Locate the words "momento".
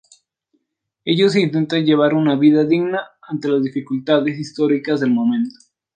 5.11-5.55